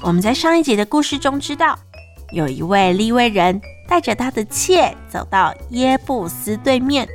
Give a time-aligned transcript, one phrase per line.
[0.00, 1.76] 我们在上一集的故事中知道，
[2.30, 7.06] 有一位利未人带着他的妾走到耶布斯对面，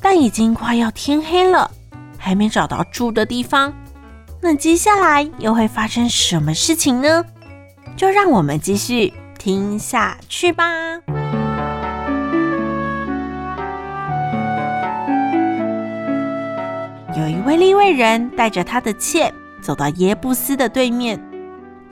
[0.00, 1.68] 但已经快要天黑了，
[2.16, 3.74] 还没找到住的地方。
[4.40, 7.24] 那接下来又会发生什么事情呢？
[7.96, 10.64] 就让我们继续听下去吧。
[17.16, 21.20] 有一位利未人带着他的妾走到耶布斯的对面。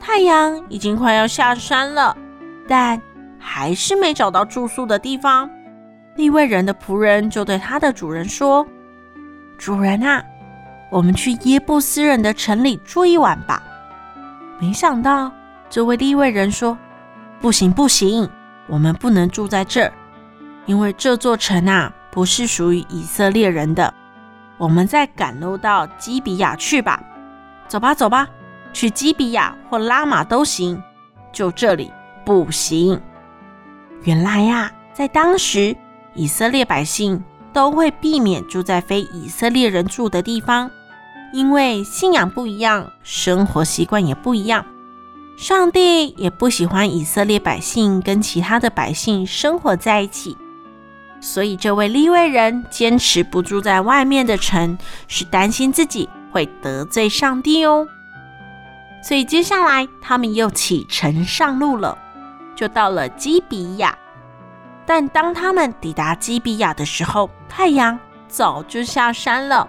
[0.00, 2.16] 太阳已经快要下山了，
[2.66, 3.00] 但
[3.38, 5.48] 还是没找到住宿的地方。
[6.16, 8.66] 利未人的仆人就对他的主人说
[9.58, 10.24] ：“主人啊，
[10.90, 13.62] 我们去耶布斯人的城里住一晚吧。”
[14.58, 15.30] 没想到
[15.68, 16.76] 这位利未人说
[17.40, 18.28] ：“不行，不行，
[18.66, 19.92] 我们不能住在这儿，
[20.64, 23.92] 因为这座城啊不是属于以色列人的。
[24.56, 27.02] 我们再赶路到基比亚去吧。
[27.68, 28.26] 走吧，走吧。”
[28.72, 30.82] 去基比亚或拉玛都行，
[31.32, 31.90] 就这里
[32.24, 33.00] 不行。
[34.04, 35.76] 原来呀，在当时，
[36.14, 40.70] 以色列百姓都会避免住在非以色列人住的地方，
[41.32, 44.64] 因为信仰不一样，生活习惯也不一样。
[45.36, 50.36] 上帝也不喜欢以色列百姓跟其他的百姓生活在一起，
[51.20, 54.76] 所以这位利未人坚持不住在外面的城，
[55.08, 57.86] 是担心自己会得罪上帝哦。
[59.02, 61.96] 所以接下来他们又启程上路了，
[62.54, 63.96] 就到了基比亚。
[64.84, 67.98] 但当他们抵达基比亚的时候，太阳
[68.28, 69.68] 早就下山了。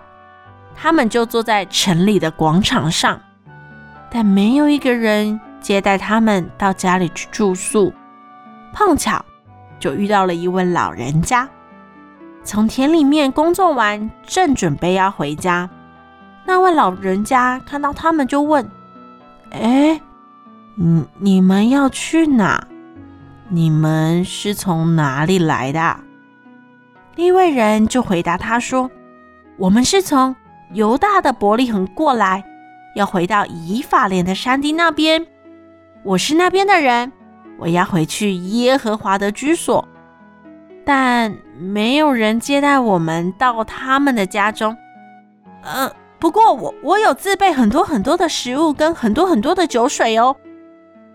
[0.75, 3.21] 他们就坐在城里的广场上，
[4.09, 7.93] 但没有一个人接待他们到家里去住宿。
[8.73, 9.23] 碰巧
[9.79, 11.47] 就遇到了一位老人家，
[12.43, 15.69] 从田里面工作完，正准备要回家。
[16.45, 18.69] 那位老人家看到他们就问。
[19.51, 20.01] 哎，
[20.75, 22.67] 你你们要去哪？
[23.49, 25.97] 你们是从哪里来的？
[27.15, 28.89] 利未人就回答他说
[29.59, 30.33] ：“我们是从
[30.73, 32.43] 犹大的伯利恒过来，
[32.95, 35.27] 要回到以法莲的山地那边。
[36.03, 37.11] 我是那边的人，
[37.59, 39.85] 我要回去耶和华的居所，
[40.85, 44.75] 但没有人接待我们到他们的家中。”
[45.61, 45.91] 呃。
[46.21, 50.35] 不过我我有自备很多很多的食物跟很多很多的酒水哦。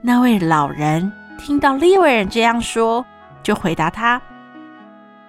[0.02, 3.06] 那位老人听到利未人这样说，
[3.40, 4.20] 就回答他：“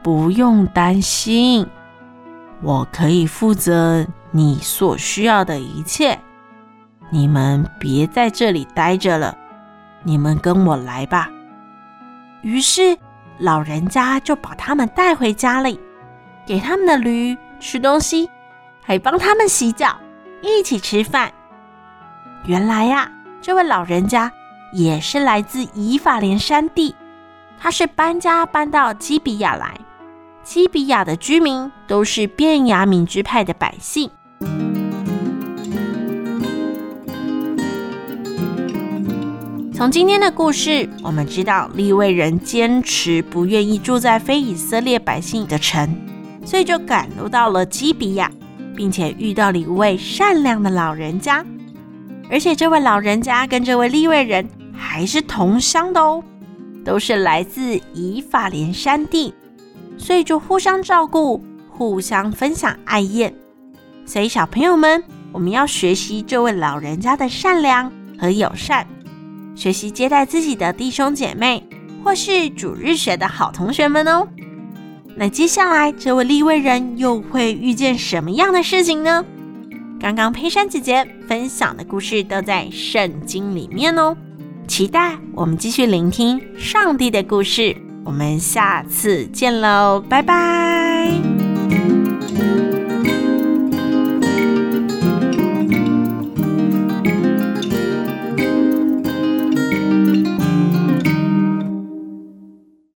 [0.01, 1.63] 不用担心，
[2.63, 6.17] 我可以负责你所需要的一切。
[7.11, 9.37] 你们别在这里待着了，
[10.01, 11.29] 你们跟我来吧。”
[12.41, 12.97] 于是
[13.37, 15.79] 老人家就把他们带回家里，
[16.47, 18.27] 给他们的驴吃东西。
[18.87, 19.99] 还帮他们洗脚，
[20.41, 21.29] 一起吃饭。
[22.45, 23.11] 原来呀，
[23.41, 24.31] 这位老人家
[24.71, 26.95] 也是来自以法莲山地，
[27.59, 29.77] 他是搬家搬到基比亚来。
[30.41, 34.09] 基比亚的居民都是便雅悯支派的百姓。
[39.73, 45.93] 从今天的故事，我们知道利未人坚持不愿意住在非以色列百姓的城，
[46.45, 48.31] 所以就赶路到了基比亚。
[48.77, 51.43] 并且遇到了一位善良的老人家，
[52.29, 56.23] 而且这位老人家跟这位利未人还是同乡的哦，
[56.85, 59.33] 都是来自以法莲山地，
[59.97, 63.33] 所以就互相照顾，互相分享爱宴。
[64.05, 68.85] 所以小朋友们，我们要学习这位老人家的善良和友善，
[69.55, 71.67] 学习接待自己的弟兄姐妹，
[72.03, 74.27] 或是主日学的好同学们哦。
[75.17, 79.25] 那接下来，这位立位人又会遇见什么样的事情呢？
[79.99, 84.15] 刚刚佩珊姐姐分享的故事都在圣经里面哦，
[84.67, 87.75] 期待我们继续聆听上帝的故事。
[88.05, 91.46] 我们下次见喽，拜拜。